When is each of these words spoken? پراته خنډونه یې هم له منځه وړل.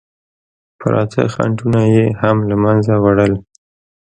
پراته 0.79 1.21
خنډونه 1.33 1.81
یې 1.93 2.05
هم 2.21 2.37
له 2.49 2.55
منځه 2.63 2.93
وړل. 3.03 3.33